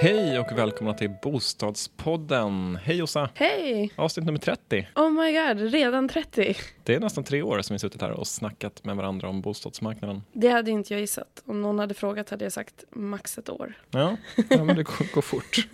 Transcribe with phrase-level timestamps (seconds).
[0.00, 2.78] Hej och välkomna till Bostadspodden.
[2.82, 3.30] Hej Jossa!
[3.34, 3.92] Hej!
[3.96, 4.88] Avsnitt nummer 30.
[4.94, 6.56] Oh my god, redan 30.
[6.84, 10.22] Det är nästan tre år som vi suttit här och snackat med varandra om bostadsmarknaden.
[10.32, 11.42] Det hade inte jag gissat.
[11.46, 13.74] Om någon hade frågat hade jag sagt max ett år.
[13.90, 14.16] Ja,
[14.50, 15.68] ja men det går, går fort.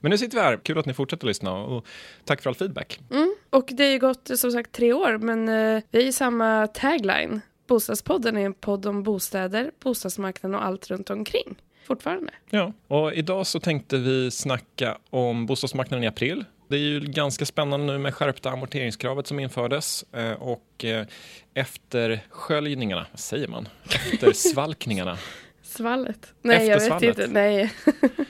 [0.00, 0.56] Men nu sitter vi här.
[0.56, 1.86] Kul att ni fortsätter lyssna och
[2.24, 3.00] tack för all feedback.
[3.10, 3.34] Mm.
[3.50, 6.66] Och det har ju gått som sagt tre år, men eh, vi är ju samma
[6.66, 7.40] tagline.
[7.68, 11.56] Bostadspodden är en podd om bostäder, bostadsmarknaden och allt runt omkring.
[11.86, 12.32] Fortfarande.
[12.50, 16.44] Ja, och idag så tänkte vi snacka om bostadsmarknaden i april.
[16.68, 21.06] Det är ju ganska spännande nu med skärpta amorteringskravet som infördes eh, och eh,
[21.54, 23.68] efter sköljningarna, vad säger man?
[23.84, 25.18] Efter svalkningarna
[25.62, 26.34] Svallet?
[26.42, 27.26] Nej, jag vet inte.
[27.26, 27.72] Nej.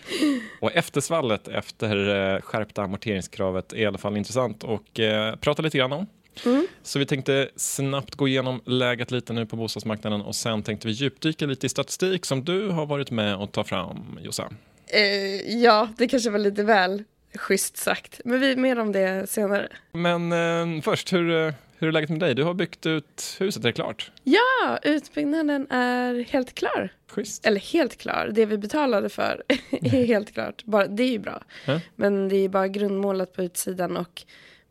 [0.61, 5.01] och eftersvallet efter eh, skärpta amorteringskravet är i alla fall intressant och
[5.41, 6.07] prata lite grann om.
[6.47, 6.67] Mm.
[6.83, 10.93] Så vi tänkte snabbt gå igenom läget lite nu på bostadsmarknaden och sen tänkte vi
[10.93, 14.51] djupdyka lite i statistik som du har varit med och ta fram, Jossa.
[14.87, 17.05] Eh, ja, det kanske var lite väl
[17.35, 18.21] schysst sagt.
[18.25, 19.69] Men vi mer om det senare.
[19.93, 22.35] Men eh, först, hur, eh, hur är läget med dig?
[22.35, 24.11] Du har byggt ut huset, är det klart?
[24.25, 26.93] Ja, utbyggnaden är helt klar.
[27.11, 27.47] Schysst.
[27.47, 30.65] Eller helt klar, det vi betalade för är helt klart.
[30.65, 31.43] Bara, det är ju bra.
[31.65, 31.81] Ja.
[31.97, 34.23] Men det är bara grundmålat på utsidan och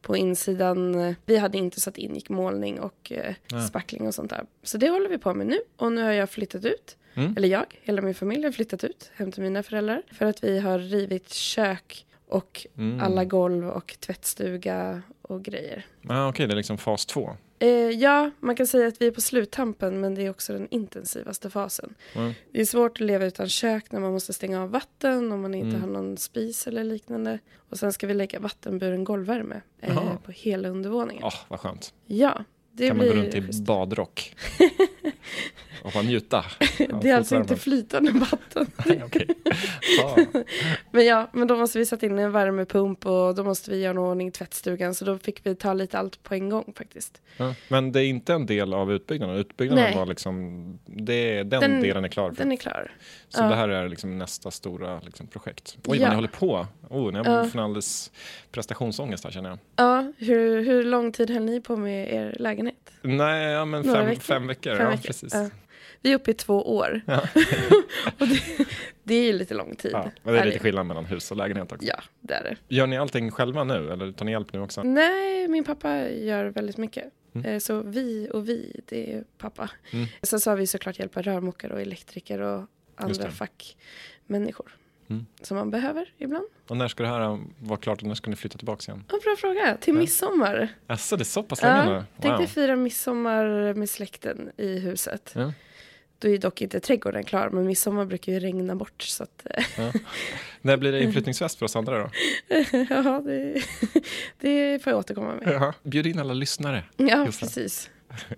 [0.01, 1.15] på insidan.
[1.25, 3.33] Vi hade inte satt in gick målning och eh,
[3.67, 4.45] spackling och sånt där.
[4.63, 5.59] Så det håller vi på med nu.
[5.75, 6.97] Och nu har jag flyttat ut.
[7.13, 7.33] Mm.
[7.37, 10.01] Eller jag, hela min familj har flyttat ut hem till mina föräldrar.
[10.11, 12.99] För att vi har rivit kök och Mm.
[13.01, 15.85] alla golv och tvättstuga och grejer.
[16.07, 17.37] Ah, Okej, det är liksom fas två.
[17.59, 20.67] Eh, ja, man kan säga att vi är på sluttampen men det är också den
[20.71, 21.93] intensivaste fasen.
[22.15, 22.33] Mm.
[22.51, 25.53] Det är svårt att leva utan kök när man måste stänga av vatten om man
[25.53, 25.81] inte Mm.
[25.81, 27.39] har någon spis eller liknande.
[27.69, 31.23] Och sen ska vi lägga vattenburen golvvärme eh, på hela undervåningen.
[31.23, 31.93] Ah, vad skönt.
[32.05, 34.35] Ja, det kan man gå runt i badrock
[35.83, 36.45] och bara njuta.
[37.01, 38.67] Det är alltså inte flytande vatten.
[38.85, 39.27] Nej, okej.
[40.03, 40.17] Ah,
[40.91, 43.91] Men ja, men då måste vi sätta in en värmepump och då måste vi göra
[43.91, 44.93] en ordning i tvättstugan.
[44.95, 47.21] Så då fick vi ta lite allt på en gång faktiskt.
[47.37, 47.53] ja.
[47.67, 49.35] Men det är inte en del av utbyggnaden.
[49.35, 49.95] Utbyggnaden Nej.
[49.95, 52.29] var liksom, det, den, Den- delen är klar.
[52.31, 52.91] För, Den är klar.
[53.29, 53.47] så ja.
[53.47, 55.77] det här är liksom nästa stora liksom, projekt.
[55.85, 56.01] Oj, Ja.
[56.03, 56.67] vad ni håller på.
[56.89, 57.49] Oh, ni har Ja.
[57.53, 58.11] en alldeles
[58.51, 59.59] prestationsångest här känner jag.
[59.75, 62.75] Ja, hur, hur lång tid höll ni på med er lägenhet?
[63.01, 64.21] Nej, ja, men fem veckor.
[64.21, 64.75] fem veckor.
[64.77, 65.33] Fem ja, precis.
[65.33, 65.49] Ja.
[66.01, 67.01] Vi är uppe i två år.
[67.05, 67.21] Ja.
[68.19, 68.41] och det,
[69.03, 69.91] det är ju lite lång tid.
[69.93, 71.87] Ja, men det är Är lite skillnad mellan hus och lägenhet också.
[71.87, 72.75] Ja, det är det.
[72.75, 74.83] Gör ni allting själva nu eller tar ni hjälp nu också?
[74.83, 77.05] Nej, min pappa gör väldigt mycket.
[77.35, 77.45] Mm.
[77.51, 79.69] Eh, Så vi och vi, det är pappa.
[79.91, 80.05] Mm.
[80.23, 82.65] Sen så har vi såklart hjälp av rörmokare och elektriker och
[82.95, 83.31] andra det.
[83.31, 84.75] fackmänniskor.
[85.09, 85.25] Mm.
[85.41, 86.45] Som man behöver ibland.
[86.67, 89.03] Och när ska det här vara klart och när ska ni flytta tillbaka igen?
[89.13, 89.77] En bra fråga.
[89.81, 89.99] Till Ja.
[89.99, 90.69] midsommar.
[90.87, 92.03] Alltså det är så pass länge Ja, nu?
[92.21, 92.45] tänkte Wow.
[92.47, 95.31] fira midsommar med släkten i huset.
[95.35, 95.53] Ja.
[96.19, 99.01] Då är dock inte trädgården klar, men midsommar brukar ju regna bort.
[99.01, 99.91] Så att, eh, Ja.
[100.61, 102.09] När blir det inflyttningsfest för oss andra då?
[102.89, 103.61] ja, det,
[104.39, 105.53] det får jag återkomma med.
[105.53, 105.73] Ja.
[105.83, 106.83] Bjud in alla lyssnare.
[106.97, 107.89] Ja, precis.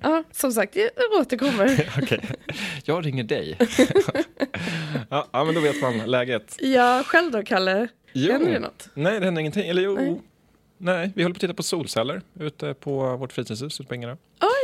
[0.02, 0.90] Ja, som sagt, jag
[1.22, 1.90] återkommer.
[2.04, 2.22] Okej,
[2.86, 3.58] jag ringer dig.
[5.10, 6.56] ja, ja, men då vet man läget.
[6.60, 7.88] Ja, själv då, Kalle?
[8.14, 8.32] Jo.
[8.32, 8.90] Händer det något?
[8.94, 9.70] Nej, det händer ingenting.
[9.70, 9.96] Eller jo.
[9.96, 10.22] Nej.
[10.78, 11.12] Nej.
[11.16, 14.16] vi håller på att titta på solceller ute på vårt fritidshus ute på Ängarö.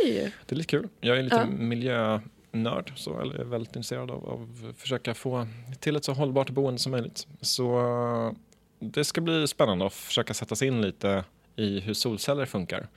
[0.03, 0.33] Oj!
[0.45, 0.87] Det är lite kul.
[1.01, 1.45] Jag är lite Ja.
[1.45, 5.47] miljönörd, så, eller är väldigt intresserad av, av att försöka få
[5.79, 7.27] till ett så hållbart boende som möjligt.
[7.41, 8.31] Så eh,
[8.79, 11.23] det ska bli spännande att försöka sätta sig in lite
[11.55, 12.87] i hur solceller funkar.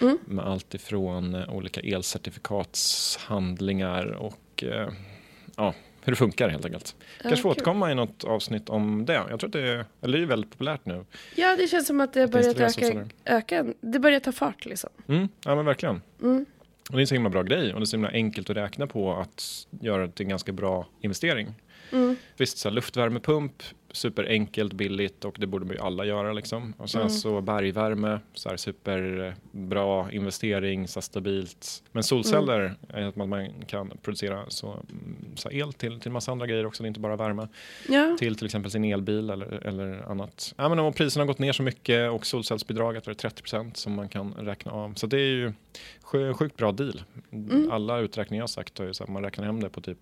[0.00, 0.18] Mm.
[0.24, 4.88] Med allt ifrån eh, olika elcertifikatshandlingar och eh,
[5.56, 5.74] ja,
[6.04, 6.94] hur det funkar helt enkelt.
[7.22, 7.52] Kanske får kul.
[7.52, 9.12] återkomma i något avsnitt om det.
[9.12, 11.04] Jag tror att det är, eller det är väldigt populärt nu.
[11.34, 13.66] Ja, det känns som att det har börjat öka, öka.
[13.80, 14.90] Det börjar ta fart liksom.
[15.08, 16.02] Mm, ja men verkligen.
[16.22, 16.46] Mm.
[16.90, 18.56] Och det är en så himla bra grej och det är så himla enkelt att
[18.56, 21.54] räkna på att göra det till en ganska bra investering.
[21.92, 22.16] Mm.
[22.36, 23.62] Visst, så här, luftvärmepump,
[23.92, 26.74] superenkelt, billigt och det borde ju alla göra liksom.
[26.78, 27.10] Och sen Mm.
[27.10, 31.82] så bergvärme, så här superbra investering, så stabilt.
[31.92, 36.10] Men solceller är att man, man kan producera så, mm, så här el till, till
[36.12, 37.48] massa andra grejer också, det är inte bara värme.
[37.88, 38.16] Ja.
[38.18, 40.54] Till till exempel sin elbil eller, eller annat.
[40.56, 44.08] Ja, men om priserna har gått ner så mycket och solcellsbidraget är 30% som man
[44.08, 44.94] kan räkna av.
[44.94, 45.52] Så det är ju
[46.04, 47.02] sj- sjukt bra deal.
[47.32, 47.70] Mm.
[47.70, 49.98] Alla uträkningar jag har sagt har ju så här, man räknar hem det på typ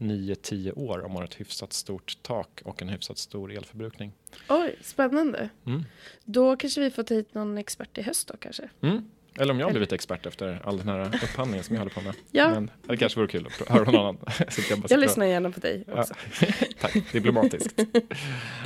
[0.00, 4.12] 9-10 år om man har ett hyfsat stort tak och en hyfsat stor elförbrukning.
[4.48, 5.48] Oj, spännande.
[5.66, 5.84] Mm.
[6.24, 8.68] Då kanske vi får ta hit någon expert i höst då kanske.
[8.82, 9.10] Mm.
[9.38, 12.00] Eller om jag har blivit expert efter all den här upphandlingen som jag håller på
[12.00, 12.14] med.
[12.30, 14.16] Ja, Men det kanske vore kul att höra någon annan.
[14.70, 16.14] Jag bara jag lyssnar gärna på dig Ja, också.
[16.80, 17.80] tack, diplomatiskt.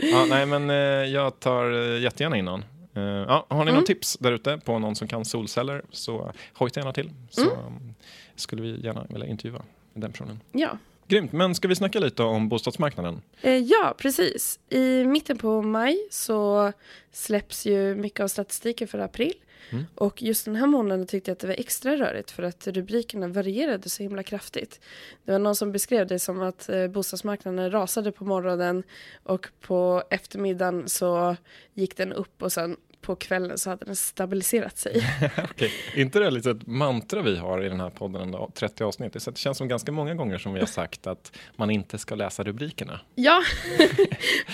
[0.03, 0.77] ja, nej, men eh,
[1.13, 2.65] jag tar eh, jättegärna in någon.
[2.95, 3.75] Eh, ja, har ni Mm.
[3.75, 7.11] någon tips där ute på någon som kan solceller så hojta gärna till.
[7.31, 7.95] Så Mm.
[8.37, 9.63] skulle vi gärna vilja intervjua
[9.95, 10.41] den personen.
[10.53, 10.79] Ja.
[11.09, 13.23] Grymt, men ska vi snacka lite om bostadsmarknaden?
[13.41, 14.61] Eh, ja, precis.
[14.69, 16.73] I mitten på maj så
[17.13, 19.35] släpps ju mycket av statistiken för april.
[19.71, 19.85] Mm.
[19.95, 23.29] Och just den här månaden tyckte jag att det var extra rörigt för att rubrikerna
[23.29, 24.81] varierade så himla kraftigt.
[25.25, 28.83] Det var någon som beskrev det som att eh, bostadsmarknaden rasade på morgonen
[29.23, 31.37] och på eftermiddagen så
[31.75, 35.07] gick den upp och sen på kvällen så hade den stabiliserat sig.
[35.51, 39.13] Okej, inte det lite ett mantra vi har i den här podden, ändå, 30 avsnitt?
[39.13, 42.43] Det känns som ganska många gånger som vi har sagt att man inte ska läsa
[42.43, 43.01] rubrikerna.
[43.15, 43.43] Ja,
[43.79, 43.85] Det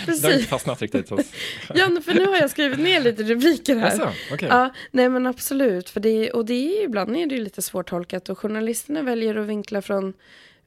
[0.06, 0.46] har inte precis.
[0.46, 1.32] fastnat riktigt hos...
[1.74, 3.90] Ja, för nu har jag skrivit ner lite rubriker här.
[3.90, 4.48] Alltså, okej.
[4.48, 5.90] Ja, nej men absolut.
[5.90, 9.46] För det, och det är, ibland är det ju lite svårtolkat och journalisterna väljer att
[9.46, 10.14] vinkla från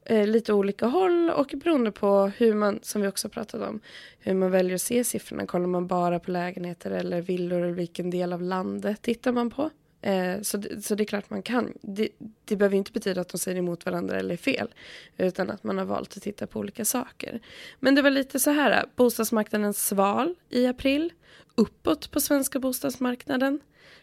[0.05, 3.79] eh, lite olika håll och beroende på hur man, som vi också pratade om,
[4.19, 5.45] hur man väljer att se siffrorna.
[5.45, 9.69] Kollar man bara på lägenheter eller villor eller vilken del av landet tittar man på?
[10.03, 11.73] Eh, så, det, så det är klart man kan.
[11.81, 12.09] Det,
[12.45, 14.73] det behöver inte betyda att de säger emot varandra eller är fel.
[15.17, 17.39] Utan att man har valt att titta på olika saker.
[17.79, 21.13] Men det var lite så här, bostadsmarknaden sval i april.
[21.55, 23.59] Uppåt på svenska bostadsmarknaden.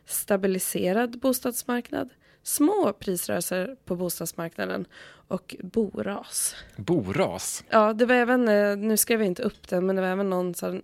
[0.07, 2.11] Stabiliserad bostadsmarknad.
[2.43, 4.87] Små prisrörelser på bostadsmarknaden
[5.29, 6.57] och boras.
[6.77, 7.65] Boras.
[7.71, 10.31] Ja, det var även, eh, nu skrev jag inte upp det, men det var även
[10.31, 10.83] någon som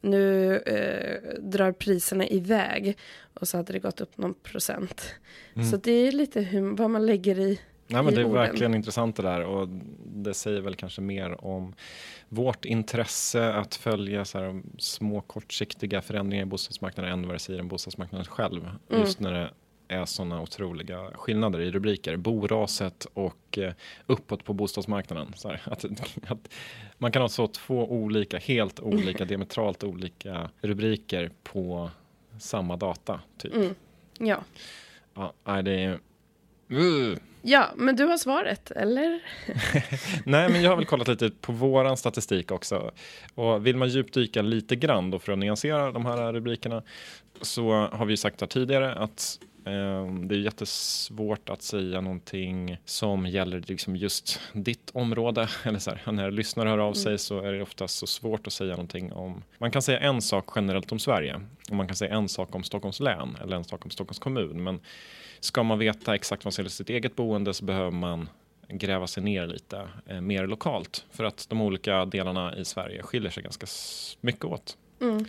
[0.00, 2.98] nu eh, drar priserna iväg
[3.34, 5.14] och så hade det gått upp någon procent.
[5.54, 5.70] Mm.
[5.70, 7.60] Så det är lite hur, vad man lägger i.
[7.86, 8.42] Nej, men det är orden.
[8.42, 9.68] verkligen intressant det där och
[10.04, 11.74] det säger väl kanske mer om
[12.28, 17.60] vårt intresse att följa så här, små kortsiktiga förändringar i bostadsmarknaden än vad det säger
[17.60, 18.70] om bostadsmarknaden själv.
[18.88, 19.00] Mm.
[19.00, 19.50] Just när det
[19.88, 22.16] är sådana otroliga skillnader i rubriker.
[22.16, 23.72] Boraset och eh,
[24.06, 25.32] uppåt på bostadsmarknaden.
[25.44, 25.84] Här, att,
[26.28, 26.48] att
[26.98, 31.90] man kan ha så två olika, helt olika, diametralt olika rubriker på
[32.38, 33.20] samma data.
[33.38, 33.54] Typ.
[33.54, 33.74] Mm.
[34.18, 34.44] Ja.
[35.44, 36.00] Ja, det är...
[36.72, 37.18] Uh.
[37.46, 39.20] Ja, men du har svaret, eller?
[40.24, 42.90] Nej, men jag har väl kollat lite på våran statistik också.
[43.34, 46.82] Och vill man djupdyka lite grann då för att nyansera de här rubrikerna
[47.40, 53.26] så har vi sagt här tidigare att eh, det är jättesvårt att säga någonting som
[53.26, 55.48] gäller liksom just ditt område.
[55.64, 57.18] Eller så här, när lyssnare hör av sig Mm.
[57.18, 59.42] så är det oftast så svårt att säga någonting om.
[59.58, 61.40] Man kan säga en sak generellt om Sverige
[61.70, 64.64] och man kan säga en sak om Stockholms län eller en sak om Stockholms kommun.
[64.64, 64.80] Men
[65.40, 68.28] ska man veta exakt vad som gäller sitt eget boende så behöver man
[68.68, 73.30] gräva sig ner lite eh, mer lokalt för att de olika delarna i Sverige skiljer
[73.30, 73.66] sig ganska
[74.20, 74.76] mycket åt.
[75.00, 75.24] Mm.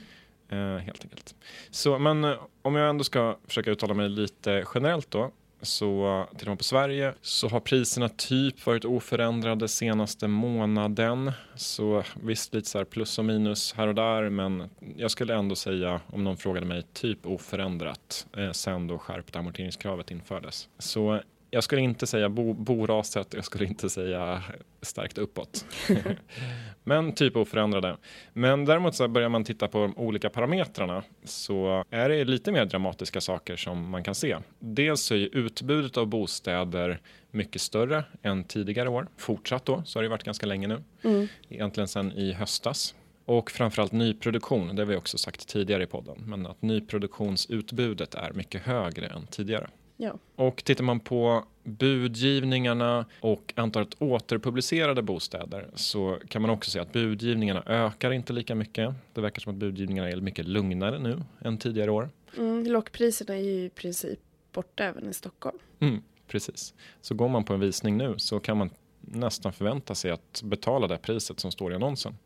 [0.50, 1.36] Eh, helt enkelt.
[1.72, 5.32] Så, men eh, om jag ändå ska försöka uttala mig lite generellt då.
[5.62, 11.32] Så tittar man på Sverige så har priserna typ varit oförändrade senaste månaden.
[11.56, 15.56] Så visst lite så här plus och minus här och där men jag skulle ändå
[15.56, 20.70] säga om någon frågade mig typ oförändrat eh, sen då skärpta amorteringskravet infördes.
[20.78, 24.44] Så jag skulle inte säga bo, boraset, jag skulle inte säga
[24.82, 25.66] starkt uppåt.
[26.84, 27.98] Men typ oförändrade.
[28.34, 32.66] Men däremot så börjar man titta på de olika parametrarna så är det lite mer
[32.66, 34.38] dramatiska saker som man kan se.
[34.60, 37.00] Dels så är utbudet av bostäder
[37.32, 39.08] mycket större än tidigare år.
[39.18, 40.84] Fortsatt då, så har det varit ganska länge nu.
[41.04, 41.28] Mm.
[41.50, 42.96] Egentligen sedan i höstas.
[43.26, 46.24] Och framförallt nyproduktion, det har vi också sagt tidigare i podden.
[46.26, 49.68] Men att nyproduktionsutbudet är mycket högre än tidigare.
[49.98, 50.18] Ja.
[50.36, 56.94] Och tittar man på budgivningarna och antalet återpublicerade bostäder så kan man också se att
[56.94, 58.94] budgivningarna ökar inte lika mycket.
[59.14, 62.10] Det verkar som att budgivningarna är mycket lugnare nu än tidigare år.
[62.38, 62.66] Mm.
[62.66, 64.20] Lockpriserna är ju i princip
[64.52, 65.58] borta även i Stockholm.
[65.80, 66.74] Mm, precis.
[67.02, 68.70] Så går man på en visning nu så kan man
[69.02, 72.18] nästan förvänta sig att betala det priset som står i annonsen.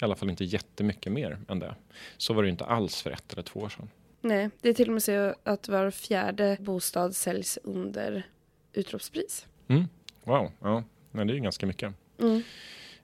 [0.00, 1.74] I alla fall inte jättemycket mer än det.
[2.16, 3.88] Så var det inte alls för ett eller två år sedan.
[4.20, 8.26] Nej, det är till och med så att var fjärde bostad säljs under
[8.72, 9.46] utropspris.
[9.68, 9.84] Mm.
[10.24, 11.94] Wow, ja, men det är ju ganska mycket.
[12.20, 12.42] Mm.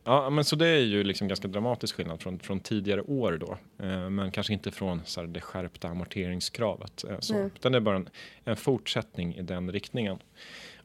[0.04, 3.58] Ja, men så det är ju liksom ganska dramatisk skillnad från, från tidigare år då.
[3.86, 7.04] Eh, men kanske inte från så här, det skärpta amorteringskravet.
[7.04, 7.38] Eh, så.
[7.38, 8.08] Utan det är bara en,
[8.44, 10.18] en fortsättning i den riktningen.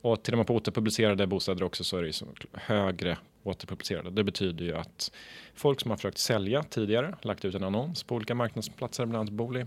[0.02, 4.10] Och till och med på återpublicerade bostäder också så är det ju högre återpublicerade.
[4.10, 5.12] Det betyder ju att
[5.54, 9.34] folk som har försökt sälja tidigare, lagt ut en annons på olika marknadsplatser, bland annat
[9.34, 9.66] Booli,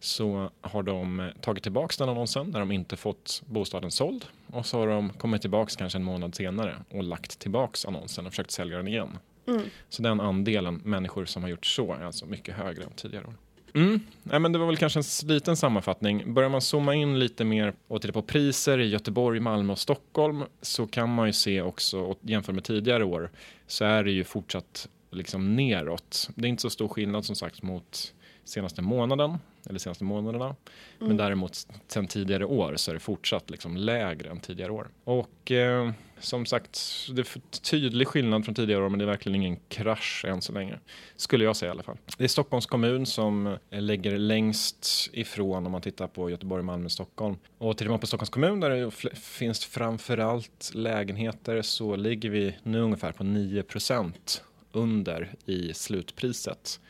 [0.00, 4.78] så har de tagit tillbaks den annonsen när de inte fått bostaden såld och så
[4.78, 8.76] har de kommit tillbaks kanske en månad senare och lagt tillbaks annonsen och försökt sälja
[8.76, 9.18] den igen.
[9.46, 9.62] Mm.
[9.88, 13.34] Så den andelen människor som har gjort så är alltså mycket högre än tidigare år.
[13.74, 14.00] Mm.
[14.22, 16.34] Nej, men det var väl kanske en liten sammanfattning.
[16.34, 20.44] Börjar man zooma in lite mer och titta på priser i Göteborg, Malmö och Stockholm
[20.62, 23.30] så kan man ju se också, och jämfört med tidigare år,
[23.66, 26.30] så är det ju fortsatt liksom neråt.
[26.34, 28.14] Det är inte så stor skillnad som sagt mot
[28.44, 30.44] senaste månaden eller senaste månaderna.
[30.44, 30.56] Mm.
[30.98, 34.88] Men däremot sen tidigare år så är det fortsatt liksom lägre än tidigare år.
[35.04, 39.36] Och eh, som sagt, det är tydlig skillnad från tidigare år men det är verkligen
[39.36, 40.78] ingen krasch än så länge.
[41.16, 41.96] Skulle jag säga i alla fall.
[42.18, 46.88] Det är Stockholms kommun som eh, lägger längst ifrån om man tittar på Göteborg, Malmö,
[46.88, 47.36] Stockholm.
[47.58, 52.80] Och tittar man på Stockholms kommun där det finns framförallt lägenheter så ligger vi nu
[52.80, 54.40] ungefär på 9%
[54.72, 56.80] under i slutpriset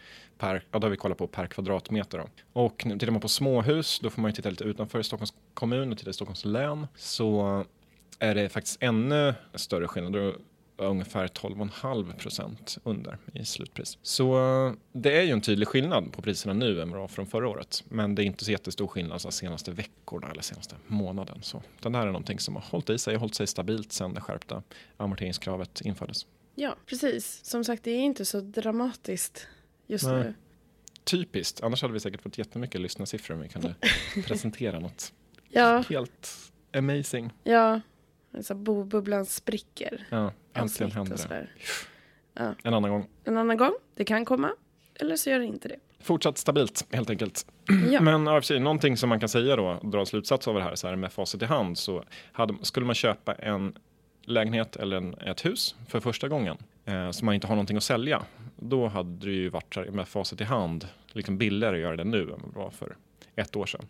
[0.45, 2.19] per, ja, då har vi kollat på per kvadratmeter.
[2.19, 2.29] Då.
[2.53, 5.99] Och tittar man på småhus, då får man ju titta lite utanför Stockholms kommun och
[5.99, 7.65] titta i Stockholms län, så
[8.19, 10.35] är det faktiskt ännu större skillnad.
[10.77, 13.99] ungefär 12,5 procent under i slutpris.
[14.03, 17.09] Så eh, det är ju en tydlig skillnad på priserna nu än vad det var
[17.09, 17.85] från förra året.
[17.89, 21.43] Men det är inte så jättestor skillnad de senaste veckorna eller senaste månaden.
[21.43, 24.21] Så den här är någonting som har hållit i sig, hållit sig stabilt sedan det
[24.21, 24.63] skärpta
[24.97, 26.27] amorteringskravet infördes.
[26.55, 27.45] Ja, precis.
[27.45, 29.49] Som sagt, det är inte så dramatiskt
[29.87, 30.25] just Nej.
[30.25, 30.35] nu.
[31.05, 33.75] Typiskt, annars hade vi säkert fått jättemycket lyssnarsiffror om vi kunde
[34.27, 35.13] presentera något
[35.49, 35.85] ja.
[35.89, 37.33] helt amazing.
[37.45, 37.81] Ja,
[38.35, 40.07] alltså bubblan spricker.
[40.11, 41.49] Ja, äntligen händer det.
[42.35, 42.55] Ja.
[42.63, 43.09] En annan gång.
[43.25, 44.51] En annan gång, det kan komma.
[44.95, 45.77] Eller så gör det inte det.
[46.01, 47.47] Fortsatt stabilt helt enkelt.
[47.91, 48.01] Ja.
[48.01, 50.97] Men sig, någonting som man kan säga då, dra slutsats av det här, så här
[50.97, 53.79] med facit i hand, så hade, skulle man köpa en
[54.23, 57.83] lägenhet eller en, ett hus för första gången eh, så man inte har någonting att
[57.83, 58.23] sälja,
[58.57, 62.23] då hade det ju varit med facit i hand liksom billigare att göra det nu
[62.23, 62.97] än vad det var för
[63.37, 63.87] ett år sedan.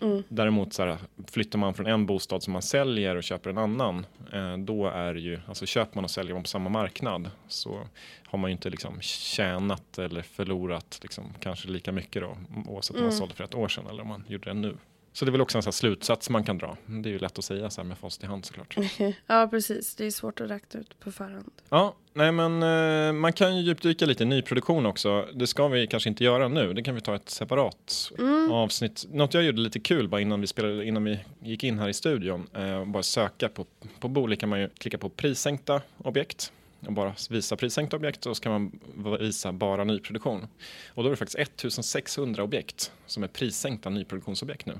[0.00, 0.22] Mm.
[0.28, 0.98] Däremot så här,
[1.30, 5.14] flyttar man från en bostad som man säljer och köper en annan, eh, då är
[5.14, 7.88] ju, alltså köper man och säljer man på samma marknad så
[8.26, 13.02] har man ju inte liksom tjänat eller förlorat liksom, kanske lika mycket då oavsett om
[13.02, 13.18] man mm.
[13.18, 14.76] sålde för ett år sedan eller om man gjorde det nu.
[15.12, 16.76] Så det är väl också en sån slutsats man kan dra.
[16.86, 18.76] Det är ju lätt att säga så här med facit i hand såklart.
[19.26, 19.94] ja, precis.
[19.94, 21.52] Det är svårt att räkna ut på förhand.
[21.68, 25.26] Ja, nej men eh, man kan ju djupdyka lite i nyproduktion också.
[25.34, 26.72] Det ska vi kanske inte göra nu.
[26.72, 28.52] Det kan vi ta ett separat mm.
[28.52, 29.06] avsnitt.
[29.10, 31.94] Något jag gjorde lite kul bara innan vi, spelade, innan vi gick in här i
[31.94, 32.46] studion.
[32.54, 33.66] Eh, bara söka på,
[34.00, 36.52] på bolag kan man ju klicka på prissänkta objekt
[36.86, 38.80] och bara visa prissänkta objekt och så kan man
[39.20, 40.46] visa bara nyproduktion.
[40.88, 44.78] Och då är det faktiskt 1600 objekt som är prissänkta nyproduktionsobjekt nu.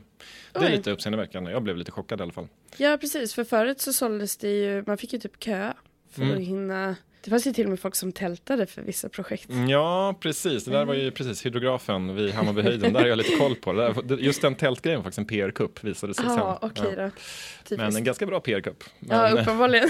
[0.52, 0.76] Det är Oj.
[0.76, 2.48] lite uppseendeväckande, jag blev lite chockad i alla fall.
[2.76, 5.72] Ja precis, för förut så såldes det ju, man fick ju typ kö
[6.10, 6.36] för mm.
[6.36, 9.50] att hinna det fanns ju till och med folk som tältade för vissa projekt.
[9.50, 10.64] Mm, ja, precis.
[10.64, 11.14] Det där var ju mm.
[11.14, 12.92] precis hydrografen vid Hammarbyhöjden.
[12.92, 13.72] Där har jag lite koll på.
[14.04, 16.70] Det just den tältgrejen var faktiskt en PR-kupp visade sig ah, sen.
[16.70, 17.76] Okay ja.
[17.76, 18.84] Men en ganska bra PR-kupp.
[19.00, 19.88] Ja, uppenbarligen.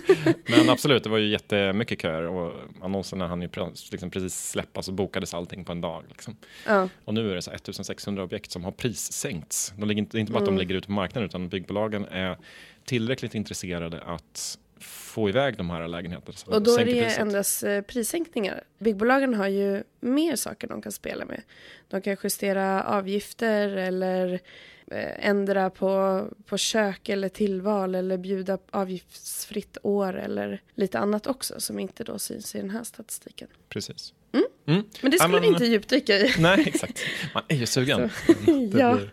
[0.46, 3.48] men absolut, det var ju jättemycket köer och annonserna hann ju
[3.90, 6.04] liksom precis släppas och bokades allting på en dag.
[6.08, 6.36] Liksom.
[6.66, 6.88] Ja.
[7.04, 9.72] Och nu är det så 1600 objekt som har prissänkts.
[9.76, 10.58] De ligger inte, inte bara att de mm.
[10.58, 12.38] ligger ute på marknaden utan byggbolagen är
[12.84, 16.56] tillräckligt intresserade att få iväg de här lägenheterna.
[16.56, 17.18] Och då är det priset.
[17.18, 18.64] endast eh, prissänkningar.
[18.78, 21.42] Byggbolagen har ju mer saker de kan spela med.
[21.88, 24.32] De kan justera avgifter eller
[24.86, 31.60] eh, ändra på, på kök eller tillval eller bjuda avgiftsfritt år eller lite annat också
[31.60, 33.48] som inte då syns i den här statistiken.
[33.68, 34.14] Precis.
[34.32, 34.46] Mm.
[34.66, 34.84] Mm.
[35.00, 36.34] Men det skulle ja, men, vi inte djupdyka i.
[36.38, 37.04] Nej, exakt.
[37.34, 38.00] Man är ju sugen.
[38.46, 38.94] det ja.
[38.94, 39.10] blir,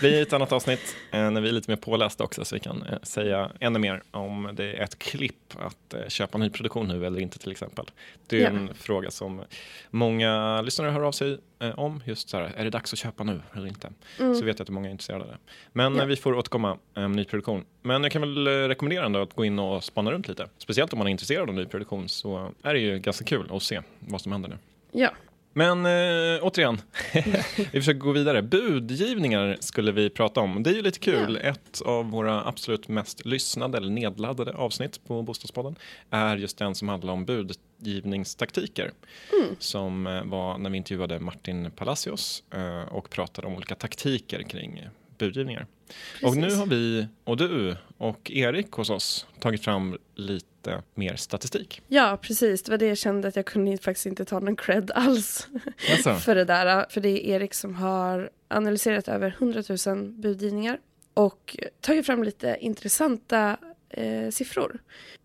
[0.00, 2.82] blir ett annat avsnitt eh, när vi är lite mer pålästa också så vi kan
[2.82, 7.20] eh, säga ännu mer om det är ett klipp att eh, köpa nyproduktion nu eller
[7.20, 7.84] inte till exempel.
[8.26, 8.48] Det är ja.
[8.48, 9.42] en fråga som
[9.90, 11.38] många lyssnare hör av sig
[11.74, 12.02] om.
[12.04, 13.90] Just så här, är det dags att köpa nu eller inte?
[14.18, 14.34] Mm.
[14.34, 15.38] Så vet jag att många är intresserade av det.
[15.72, 16.04] Men ja.
[16.04, 17.64] vi får återkomma om nyproduktion.
[17.82, 20.48] Men jag kan väl rekommendera ändå att gå in och spana runt lite.
[20.58, 23.80] Speciellt om man är intresserad av nyproduktion så är det ju ganska kul att se
[23.98, 24.56] vad som händer nu.
[24.92, 25.10] Ja.
[25.58, 26.80] Men äh, återigen,
[27.56, 28.42] vi försöker gå vidare.
[28.42, 30.62] Budgivningar skulle vi prata om.
[30.62, 31.40] Det är ju lite kul.
[31.42, 31.50] Ja.
[31.50, 35.76] Ett av våra absolut mest lyssnade eller nedladdade avsnitt på Bostadspodden
[36.10, 38.90] är just den som handlar om budgivningstaktiker.
[39.32, 39.56] Mm.
[39.58, 44.88] Som äh, var när vi intervjuade Martin Palacios äh, och pratade om olika taktiker kring
[45.18, 45.66] budgivningar.
[45.88, 46.22] Precis.
[46.22, 51.82] Och nu har vi och du och Erik hos oss tagit fram lite mer statistik.
[51.88, 52.62] Ja, precis.
[52.62, 55.48] Det var det jag kände att jag kunde faktiskt inte ta någon cred alls
[55.90, 56.14] alltså.
[56.24, 56.86] för det där.
[56.90, 60.78] För det är Erik som har analyserat över 100 000 budgivningar
[61.14, 63.56] och tagit fram lite intressanta
[63.90, 64.78] eh, siffror.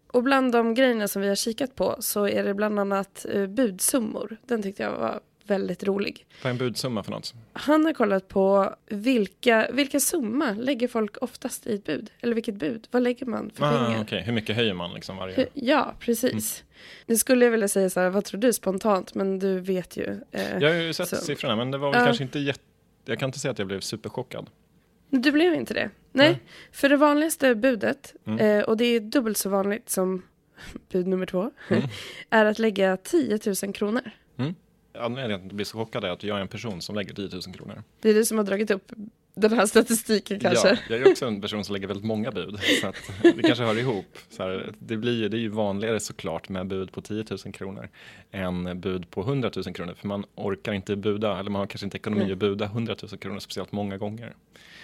[0.07, 3.47] Och bland de grejerna som vi har kikat på så är det bland annat eh,
[3.47, 4.37] budsummor.
[4.45, 6.25] Den tyckte jag var väldigt rolig.
[6.41, 7.33] Vad är en budsumma för något?
[7.53, 12.11] Han har kollat på vilka, vilka summa lägger folk oftast i ett bud?
[12.21, 12.87] Eller vilket bud?
[12.91, 14.03] Vad lägger man för ah, pengar?
[14.03, 14.21] Okay.
[14.21, 15.47] Hur mycket höjer man liksom varje?
[15.53, 16.31] ja, precis.
[16.31, 16.73] Mm.
[17.05, 19.15] Nu skulle jag vilja säga så här, vad tror du spontant?
[19.15, 20.21] Men du vet ju.
[20.31, 21.15] Eh, jag har ju sett så.
[21.15, 22.59] siffrorna, men det var väl uh, kanske inte jätte...
[23.05, 24.49] Jag kan inte säga att jag blev superchockad.
[25.09, 25.89] Du blev inte det?
[26.11, 26.39] Nej, mm.
[26.71, 28.39] för det vanligaste budet, mm.
[28.39, 30.21] eh, och det är dubbelt så vanligt som
[30.91, 31.83] bud nummer två, mm.
[32.29, 34.11] är att lägga 10 000 kronor.
[34.93, 37.29] Anledningen till att blir så chockad är att jag är en person som lägger 10
[37.31, 37.83] 000 kronor.
[38.01, 38.91] Det är du som har dragit upp
[39.35, 40.69] den här statistiken kanske?
[40.69, 42.59] Ja, jag är också en person som lägger väldigt många bud.
[42.81, 44.17] Så att det kanske hör ihop.
[44.29, 47.89] Så här, det, blir, det är ju vanligare såklart med bud på 10 000 kronor
[48.31, 49.93] än bud på 100 000 kronor.
[49.93, 53.09] För man orkar inte buda, eller man har kanske inte ekonomi att buda 100 000
[53.17, 54.33] kronor speciellt många gånger.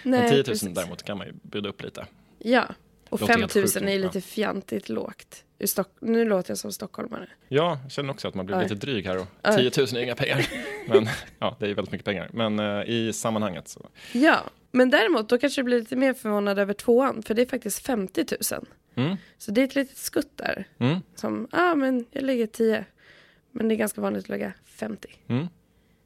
[0.02, 0.74] Nej, Men 10 000 precis.
[0.74, 2.06] däremot kan man ju buda upp lite.
[2.38, 2.64] Ja,
[3.08, 5.44] och Låter 5 helt 000 sjukt, är ju lite fjantigt lågt.
[5.66, 7.28] Stock- nu låter jag som stockholmare.
[7.48, 8.62] Ja, jag känner också att man blir Oj.
[8.62, 9.70] lite dryg här och Oj.
[9.70, 10.46] 10 000 är inga pengar.
[10.88, 12.30] Men ja, det är väldigt mycket pengar.
[12.32, 14.40] Men eh, i sammanhanget så, Ja,
[14.72, 17.86] men däremot då kanske du blir lite mer förvånad över tvåan, för det är faktiskt
[17.86, 18.66] 50 000.
[18.94, 20.64] mm, Så det är ett litet skutt där.
[20.78, 22.84] mm, Som, ja ah, men jag lägger 10.
[23.52, 25.08] Men det är ganska vanligt att lägga 50.
[25.28, 25.46] mm.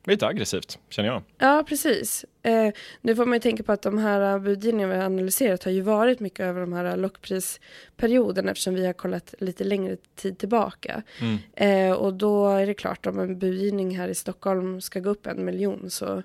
[0.06, 1.22] Lite aggressivt, känner jag.
[1.38, 2.24] Ja, precis.
[2.42, 5.72] Eh, nu får man ju tänka på att de här budgivningarna vi har analyserat har
[5.72, 11.02] ju varit mycket över de här lockprisperioderna eftersom vi har kollat lite längre tid tillbaka.
[11.20, 11.38] Mm.
[11.54, 15.26] Eh, och då är det klart om en budgivning här i Stockholm ska gå upp
[15.26, 16.22] en miljon så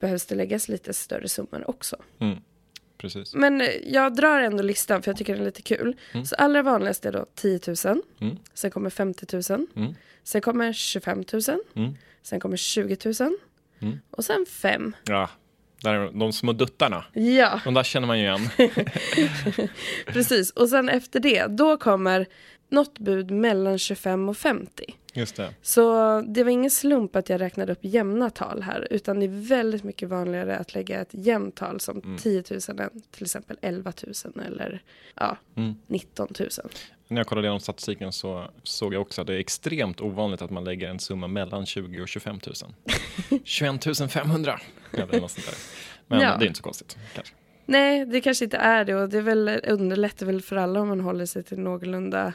[0.00, 1.96] behövs det läggas lite större summor också.
[2.18, 2.38] Mm.
[2.98, 3.34] Precis.
[3.34, 5.96] Men eh, jag drar ändå listan för jag tycker den är lite kul.
[6.12, 6.26] Mm.
[6.26, 7.76] Så allra vanligast är då 10 000.
[8.20, 8.36] Mm.
[8.54, 9.66] Sen kommer 50 000.
[9.76, 9.94] Mm.
[10.22, 11.42] Sen kommer 25 000.
[11.74, 11.94] Mm.
[12.22, 13.14] Sen kommer 20 000.
[13.80, 13.98] Mm.
[14.10, 14.96] Och sen 5.
[15.04, 15.30] Ja,
[15.82, 17.04] där är de små duttarna.
[17.12, 18.48] Ja, De där känner man ju igen.
[20.06, 20.50] precis.
[20.50, 22.26] Och sen efter det, då kommer
[22.68, 24.94] något bud mellan 25 och 50.
[25.16, 25.54] Just det.
[25.62, 29.48] Så det var ingen slump att jag räknade upp jämna tal här, utan det är
[29.48, 32.18] väldigt mycket vanligare att lägga ett jämnt tal som Mm.
[32.18, 33.92] 10 000 än till exempel 11
[34.36, 34.82] 000 eller
[35.14, 35.74] ja, Mm.
[35.86, 36.48] 19 000.
[37.08, 40.50] När jag kollade igenom statistiken så såg jag också att det är extremt ovanligt att
[40.50, 42.38] man lägger en summa mellan 20 och 25
[43.30, 43.40] 000.
[43.44, 44.60] 21 500
[44.92, 45.54] eller något sånt där.
[46.06, 46.36] Men Ja.
[46.38, 46.96] det är inte så konstigt.
[47.14, 47.34] Kanske.
[47.66, 50.88] Nej, det kanske inte är det och det är väl, underlättar väl för alla om
[50.88, 52.32] man håller sig till någorlunda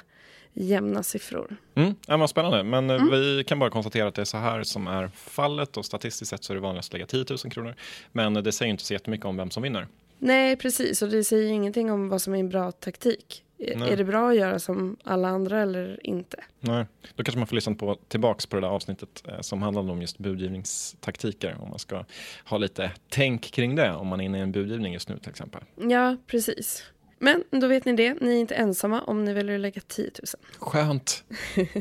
[0.53, 1.55] jämna siffror.
[1.75, 2.63] Mm, ja, vad spännande.
[2.63, 3.09] Men eh, Mm.
[3.11, 6.43] vi kan bara konstatera att det är så här som är fallet och statistiskt sett
[6.43, 7.75] så är det vanligast att lägga 10 000 kronor.
[8.11, 9.87] Men det säger inte så jättemycket om vem som vinner.
[10.19, 11.01] Nej, precis.
[11.01, 13.43] Och det säger ingenting om vad som är en bra taktik.
[13.57, 13.89] Är- Nej.
[13.93, 16.37] Är det bra att göra som alla andra eller inte?
[16.59, 16.85] Nej.
[17.15, 20.01] Då kanske man får lyssna på, tillbaks på det där avsnittet eh, som handlade om
[20.01, 21.57] just budgivningstaktiker.
[21.61, 22.05] Om man ska
[22.45, 25.29] ha lite tänk kring det om man är inne i en budgivning just nu till
[25.29, 25.61] exempel.
[25.75, 26.83] Ja, precis.
[27.21, 28.21] Men då vet ni det.
[28.21, 30.11] Ni är inte ensamma om ni väljer att lägga 10 000.
[30.59, 31.23] Skönt.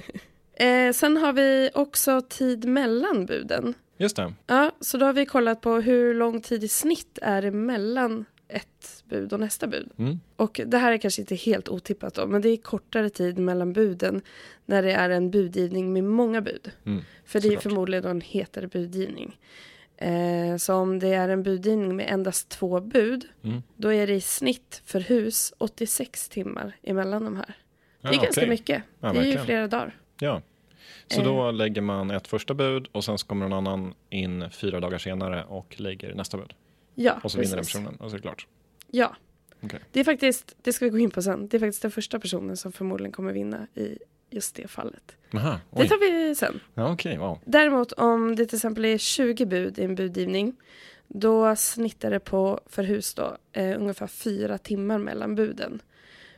[0.54, 3.74] Eh, sen har vi också tid mellan buden.
[3.96, 4.34] Just det.
[4.46, 8.24] Ja, så då har vi kollat på hur lång tid i snitt är det mellan
[8.48, 9.90] ett bud och nästa bud.
[9.98, 10.20] Mm.
[10.36, 13.72] Och det här är kanske inte helt otippat då, men det är kortare tid mellan
[13.72, 14.22] buden
[14.66, 16.70] när det är en budgivning med många bud.
[16.86, 17.02] Mm.
[17.24, 19.38] För det är förmodligen då en hetare budgivning.
[20.00, 23.62] Eh, så om det är en budgivning med endast två bud, Mm.
[23.76, 27.56] då är det i snitt för hus 86 timmar emellan de här.
[28.00, 28.48] Det är Ja, ganska okej.
[28.48, 28.82] mycket.
[29.00, 29.44] Ja, det är ju verkligen.
[29.46, 29.96] flera dagar.
[30.20, 30.42] Ja.
[31.06, 31.26] Så Eh.
[31.26, 34.98] då lägger man ett första bud och sen så kommer någon annan in fyra dagar
[34.98, 36.52] senare och lägger nästa bud.
[36.94, 37.72] Ja, Och så vinner den precis.
[37.74, 38.46] personen och så är det klart.
[38.90, 39.16] Ja.
[39.62, 39.80] Okej.
[39.92, 42.18] Det är faktiskt, det ska vi gå in på sen, det är faktiskt den första
[42.20, 43.98] personen som förmodligen kommer vinna i
[44.30, 45.16] just det fallet.
[45.34, 46.60] Aha, Det tar vi sen.
[46.74, 47.38] Ja, okej, wow.
[47.44, 50.56] Däremot om det till exempel är 20 bud i en budgivning,
[51.08, 55.82] då snittar det på, för hus då, eh, ungefär fyra timmar mellan buden.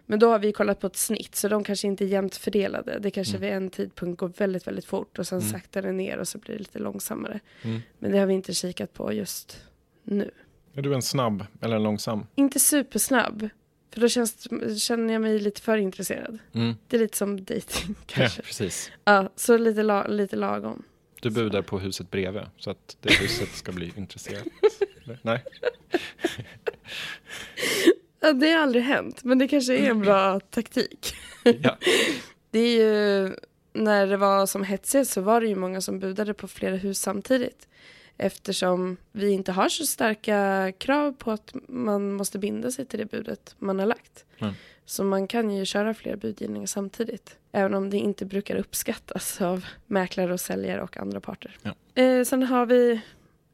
[0.06, 2.98] Men då har vi kollat på ett snitt, så de kanske inte är jämnt fördelade.
[2.98, 3.40] Det kanske Mm.
[3.48, 5.50] vid en tidpunkt går väldigt, väldigt fort och sen Mm.
[5.50, 7.40] saktar det ner och så blir det lite långsammare.
[7.62, 7.80] Mm.
[7.98, 9.60] Men det har vi inte kikat på just
[10.02, 10.30] nu.
[10.74, 12.26] Är du en snabb eller en långsam?
[12.34, 13.48] Inte supersnabb,
[13.92, 14.48] för då känns,
[14.82, 16.38] känner jag mig lite för intresserad.
[16.52, 16.74] Mm.
[16.88, 18.42] Det är lite som dating Ja, kanske.
[18.42, 18.90] precis.
[19.04, 20.82] Ja, så lite, la, lite lagom.
[21.20, 24.44] Du budar på huset bredvid så att det huset ska bli intresserat.
[25.22, 25.44] Nej?
[28.20, 31.14] Ja, det har aldrig hänt, men det kanske är en bra taktik.
[31.44, 31.76] Ja.
[32.50, 33.34] Det är ju,
[33.72, 36.98] när det var som hetsigast så var det ju många som budade på flera hus
[37.00, 37.68] samtidigt.
[38.22, 43.10] Eftersom vi inte har så starka krav på att man måste binda sig till det
[43.10, 44.24] budet man har lagt.
[44.38, 44.54] Mm.
[44.84, 47.38] Så man kan ju köra flera budgivningar samtidigt.
[47.52, 51.56] Även om det inte brukar uppskattas av mäklare och säljare och andra parter.
[51.62, 52.02] Ja.
[52.02, 53.00] Eh, sen har vi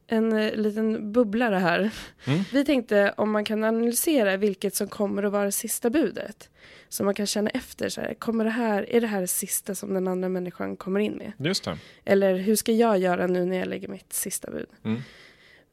[0.09, 1.91] en eh, liten bubblare här.
[2.25, 2.39] Mm.
[2.53, 6.49] Vi tänkte om man kan analysera vilket som kommer att vara sista budet.
[6.89, 9.75] Så man kan känna efter, så här, kommer det här, är det här det sista
[9.75, 11.31] som den andra människan kommer in med?
[11.37, 11.77] Just det.
[12.05, 14.67] Eller hur ska jag göra nu när jag lägger mitt sista bud?
[14.83, 15.01] Mm.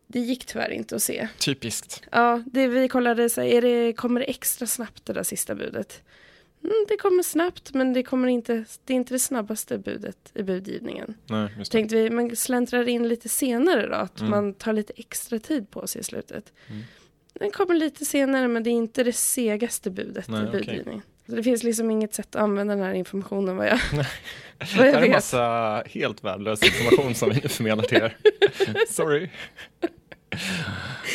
[0.07, 1.29] Det gick tyvärr inte att se.
[1.39, 2.03] Typiskt.
[2.11, 5.55] Ja, det vi kollade, så här, är det, kommer det extra snabbt det där sista
[5.55, 6.03] budet?
[6.67, 10.43] Mm, det kommer snabbt, men det, kommer inte, det är inte det snabbaste budet i
[10.43, 11.15] budgivningen.
[11.27, 11.65] Nej, det.
[11.65, 14.31] Tänkte vi, man släntrar in lite senare då, att Mm.
[14.31, 16.53] man tar lite extra tid på sig i slutet.
[16.69, 16.83] Mm.
[17.33, 21.03] Den kommer lite senare, men det är inte det segaste budet Nej, i budgivningen.
[21.29, 24.05] Så det finns liksom inget sätt att använda den här informationen vad jag, vad
[24.59, 28.17] Det jag här är en massa helt värdelös information som vi nu förmedlar till er.
[28.89, 29.31] Sorry.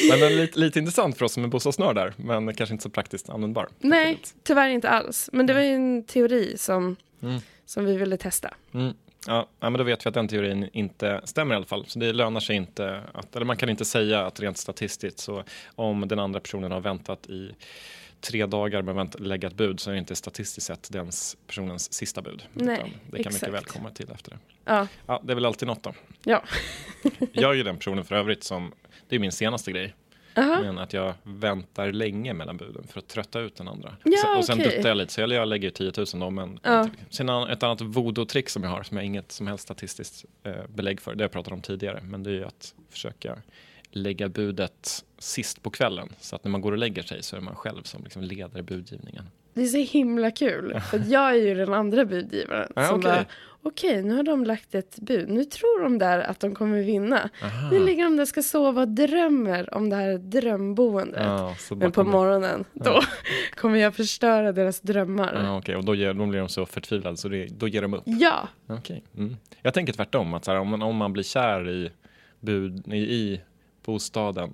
[0.09, 3.29] Men är lite, lite intressant för oss som är bostadsnördar, men kanske inte så praktiskt
[3.29, 3.67] användbar.
[3.79, 5.29] Nej, tyvärr inte alls.
[5.33, 7.39] Men det var ju en teori som, Mm.
[7.65, 8.53] som vi ville testa.
[8.73, 8.93] Mm.
[9.27, 11.85] Ja, men då vet vi att den teorin inte stämmer i alla fall.
[11.87, 15.43] Så det lönar sig inte, att, eller man kan inte säga att rent statistiskt så
[15.75, 17.51] om den andra personen har väntat i
[18.21, 21.09] tre dagar med att lägga ett bud så är det inte statistiskt sett den
[21.47, 22.43] personens sista bud.
[22.53, 23.53] Nej, Utan det kan mycket exakt.
[23.53, 24.37] väl komma till efter det.
[24.65, 25.93] Ja, Ja, det är väl alltid något då.
[26.23, 26.43] ja.
[27.31, 28.71] Jag är ju den personen för övrigt som,
[29.11, 29.95] det är min senaste grej,
[30.37, 30.59] Aha.
[30.61, 33.95] men att jag väntar länge mellan buden för att trötta ut den andra.
[34.03, 34.75] Ja, Sen- och sen okej.
[34.75, 36.87] duttar jag lite, så jag, jag lägger 10 000 då, men Ja.
[37.09, 41.01] sen ett annat voodoo-trick som jag har, som jag inget som helst statistiskt eh, belägg
[41.01, 43.37] för, det har jag pratat om tidigare, men det är att försöka
[43.91, 47.41] lägga budet sist på kvällen, så att när man går och lägger sig så är
[47.41, 49.25] man själv som liksom leder budgivningen.
[49.53, 50.79] Det är så himla kul.
[50.91, 52.71] För jag är ju den andra budgivaren.
[52.75, 53.11] Ja, som okej.
[53.11, 53.25] bara,
[53.61, 55.29] okej, nu har de lagt ett bud.
[55.29, 57.29] Nu tror de där att de kommer vinna.
[57.43, 57.69] Aha.
[57.71, 61.59] Nu ligger de där och ska sova och drömmer om det här drömboendet.
[61.59, 63.01] Så Men på bakom- morgonen, då
[63.55, 65.41] kommer jag förstöra deras drömmar.
[65.43, 67.93] Ja, okej, och då, ger, då blir de så förtvivlade så det, då ger de
[67.93, 68.03] upp.
[68.05, 69.03] Ja, Okej.
[69.17, 69.35] Mm.
[69.61, 71.91] Jag tänker tvärtom, att så här, om, man, om man blir kär i,
[72.39, 73.41] bud, i, i
[73.85, 74.53] bostaden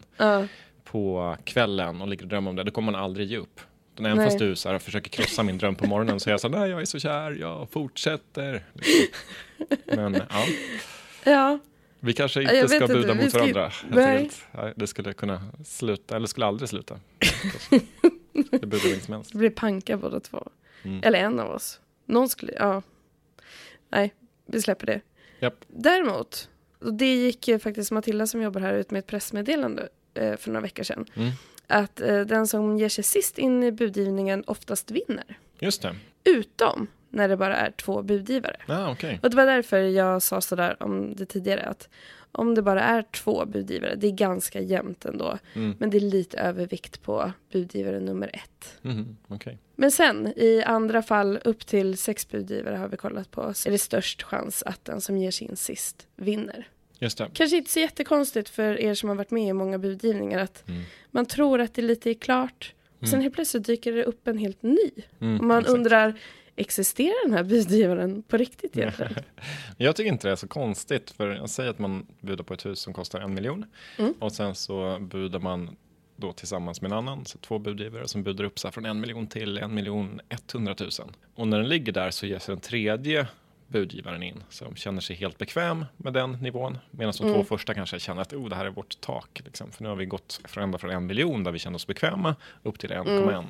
[0.84, 3.60] på kvällen och ligger och drömmer om det, då kommer man aldrig ge upp.
[4.00, 4.26] Men Även Nej.
[4.28, 6.60] fast du så här, försöker krossa min dröm på morgonen så är jag så här,
[6.60, 8.64] nej jag är så kär, jag fortsätter.
[8.74, 9.08] Liksom.
[9.86, 10.46] Men ja,
[11.32, 11.60] ja.
[12.00, 13.72] vi kanske Ja, jag inte ska inte, buda vi mot ska- varandra.
[13.90, 14.30] Nej.
[14.52, 17.00] nej, det skulle kunna sluta, eller skulle aldrig sluta.
[18.52, 19.32] det budar vem som helst.
[19.32, 20.48] Det blir panka båda två.
[20.84, 21.02] Mm.
[21.04, 21.80] Eller en av oss.
[22.06, 22.82] Någon skulle, ja.
[23.90, 24.14] Nej,
[24.46, 25.02] vi släpper det.
[25.40, 25.56] Japp.
[25.68, 30.38] Däremot, och det gick ju faktiskt Matilda som jobbar här ut med ett pressmeddelande eh,
[30.38, 31.06] för några veckor sedan.
[31.16, 31.32] Mm.
[31.68, 35.38] Att eh, den som ger sig sist in i budgivningen oftast vinner.
[35.60, 38.58] Just det, Utom när det bara är två budgivare.
[38.68, 39.20] ja, okej.
[39.24, 41.62] Och det var därför jag sa sådär om det tidigare.
[41.62, 41.90] Att
[42.32, 45.38] om det bara är två budgivare, det är ganska jämnt ändå.
[45.54, 45.76] Mm.
[45.80, 48.78] Men det är lite övervikt på budgivare nummer ett.
[48.82, 49.58] Mhm, okej.
[49.76, 53.72] Men sen i andra fall upp till sex budgivare har vi kollat på så är
[53.72, 56.68] det störst chans att den som ger sin sist vinner.
[57.00, 57.30] Just det.
[57.34, 60.82] Kanske inte så jättekonstigt för er som har varit med i många budgivningar att Mm.
[61.12, 63.24] man tror att det lite är klart och sen Mm.
[63.24, 64.78] helt plötsligt dyker det upp en helt ny.
[65.22, 65.74] Mm, Och man exakt.
[65.78, 66.14] undrar,
[66.56, 69.14] existerar den här budgivaren på riktigt egentligen?
[69.78, 72.66] Jag tycker inte det är så konstigt, för jag säger att man budar på ett
[72.66, 73.66] hus som kostar en miljon
[73.98, 74.14] Mm.
[74.20, 75.76] och sen så budar man
[76.16, 79.28] då tillsammans med en annan, så två budgivare som budar upp sig från en miljon
[79.28, 81.08] till en miljon etthundratusen.
[81.36, 83.28] Och när den ligger där så ger sig den tredje
[83.68, 87.46] budgivaren in som känner sig helt bekväm med den nivån medan de två Mm.
[87.46, 89.42] första kanske känner att oh, det här är vårt tak.
[89.46, 89.72] Liksom.
[89.72, 92.36] För nu har vi gått från, ända från en miljon där vi kände oss bekväma
[92.64, 93.46] upp till 1,1.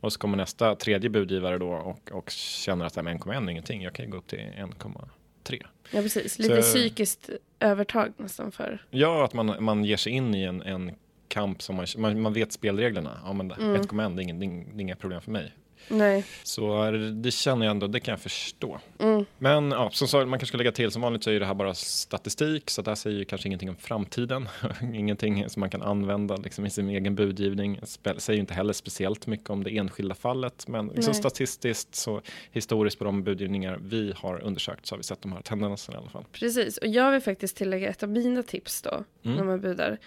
[0.00, 3.50] Och så kommer nästa tredje budgivare då och, och känner att "Nej, men 1,1 är
[3.50, 5.62] ingenting, jag kan ju gå upp till 1,3.
[5.90, 8.84] Ja precis, lite Så- psykiskt övertag nästan för.
[8.90, 10.94] Ja, att man, man ger sig in i en, en
[11.28, 13.20] kamp som man, man, man vet spelreglerna.
[13.24, 13.74] Ja, men Mm.
[13.82, 15.52] 1,1 det är, ingen, det är inga problem för mig.
[15.88, 16.24] Nej.
[16.42, 16.90] Så
[17.22, 18.80] det känner jag ändå, det kan jag förstå.
[18.98, 19.24] Mm.
[19.38, 21.54] Men ja, som sagt, man kanske ska lägga till, som vanligt så är det här
[21.54, 24.48] bara statistik, så det här säger ju kanske ingenting om framtiden.
[24.94, 27.80] ingenting som man kan använda liksom, i sin egen budgivning.
[27.82, 32.22] Spel, säger ju inte heller speciellt mycket om det enskilda fallet, men liksom statistiskt så
[32.52, 36.00] historiskt på de budgivningar vi har undersökt så har vi sett de här tendenserna i
[36.00, 36.24] alla fall.
[36.32, 39.36] Precis, och jag vill faktiskt tillägga ett av mina tips då, Mm.
[39.36, 39.98] när man budar.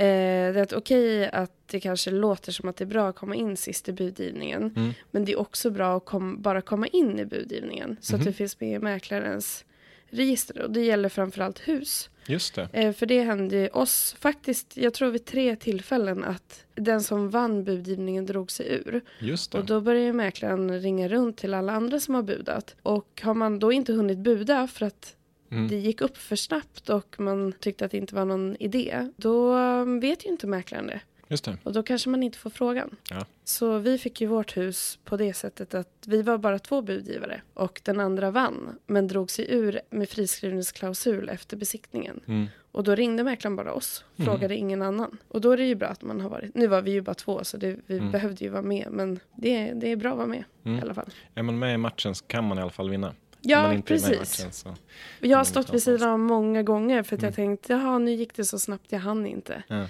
[0.00, 3.16] Eh, det är att okej att det kanske låter som att det är bra att
[3.16, 4.72] komma in sist i budgivningen.
[4.76, 4.92] Mm.
[5.10, 7.96] Men det är också bra att kom, bara komma in i budgivningen.
[8.00, 8.20] Så Mhm.
[8.20, 9.64] att det finns med i mäklarens
[10.12, 10.62] register.
[10.62, 12.10] Och det gäller framförallt hus.
[12.26, 12.68] Just det.
[12.72, 17.64] Eh, för det hände oss faktiskt, jag tror vid tre tillfällen att den som vann
[17.64, 19.00] budgivningen drog sig ur.
[19.18, 19.66] Just Och det.
[19.74, 22.76] då börjar mäklaren ringa runt till alla andra som har budat.
[22.82, 25.16] Och har man då inte hunnit buda för att
[25.50, 25.68] Mm.
[25.68, 29.54] det gick upp för snabbt och man tyckte att det inte var någon idé, då
[29.56, 31.00] um, vet ju inte mäklaren det.
[31.28, 31.56] Just det.
[31.62, 32.96] Och då kanske man inte får frågan.
[33.10, 33.26] Ja.
[33.44, 37.40] Så vi fick ju vårt hus på det sättet att vi var bara två budgivare
[37.54, 42.20] och den andra vann men drog sig ur med friskrivningsklausul efter besiktningen.
[42.26, 42.46] Mm.
[42.72, 44.26] Och då ringde mäklaren bara oss, Mm.
[44.30, 45.18] frågade ingen annan.
[45.28, 47.14] Och då är det ju bra att man har varit, nu var vi ju bara
[47.14, 48.10] två så det, vi Mm.
[48.10, 50.80] behövde ju vara med men det, det är bra att vara med i Mm.
[50.82, 51.10] alla fall.
[51.34, 53.14] Är man med i matchen så kan man i alla fall vinna.
[53.44, 54.18] Om Ja, precis.
[54.40, 54.74] matchen så.
[55.20, 57.28] Jag har stått vid sidan av många gånger för att Mm.
[57.28, 59.62] jag tänkt, jaha nu gick det så snabbt, jag hann inte.
[59.68, 59.86] Ja.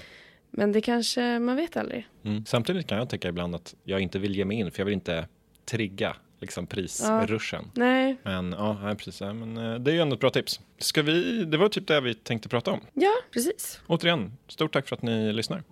[0.51, 2.09] Men det kanske, man vet aldrig.
[2.25, 2.45] Mm.
[2.47, 4.95] Samtidigt kan jag tycka ibland att jag inte vill ge mig in för jag vill
[4.95, 5.29] inte
[5.65, 7.65] trigga liksom prisruschen.
[7.75, 9.21] Nej, Men ja, nej, precis.
[9.21, 10.61] Ja, Men, eh, det är ju ändå ett bra tips.
[10.79, 12.81] Ska vi, det var typ det vi tänkte prata om.
[12.95, 13.81] ja precis.
[13.87, 15.63] Återigen, stort tack för att ni lyssnar.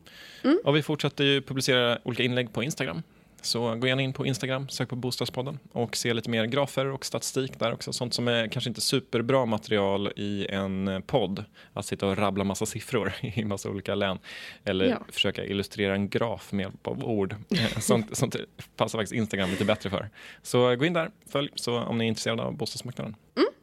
[0.45, 0.59] Mm.
[0.64, 3.03] Och vi fortsätter ju publicera olika inlägg på Instagram.
[3.40, 7.05] Så gå gärna in på Instagram, sök på Bostadspodden och se lite mer grafer och
[7.05, 7.92] statistik där också.
[7.92, 11.44] Sånt som är kanske inte superbra material i en podd.
[11.72, 14.18] Att sitta och rabbla massa siffror i massa olika län.
[14.64, 14.98] Eller Ja.
[15.12, 17.35] försöka illustrera en graf med hjälp av ord.
[17.81, 18.37] Sånt, sånt
[18.77, 20.11] passar faktiskt Instagram lite bättre för.
[20.42, 23.16] Så gå in där, följ så om ni är intresserade av bostadsmarknaden.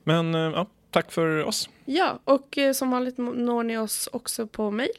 [0.03, 1.69] Men eh, ja, tack för oss.
[1.85, 4.89] Ja, och eh, som vanligt når ni oss också på mejl.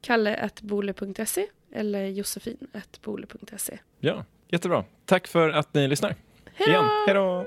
[0.00, 3.78] kalle.bole.se eller josefin.bole.se.
[4.00, 4.84] Ja, jättebra.
[5.04, 6.14] Tack för att ni lyssnar.
[6.54, 7.44] Hej då!